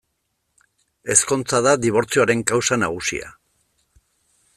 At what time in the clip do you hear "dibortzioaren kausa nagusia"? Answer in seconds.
1.83-3.29